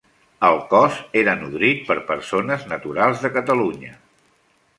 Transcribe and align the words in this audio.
El 0.47 0.55
cos 0.69 0.95
era 1.21 1.35
nodrit 1.41 1.83
per 1.89 1.99
persones 2.07 2.65
naturals 2.73 3.23
de 3.27 3.33
Catalunya. 3.37 3.95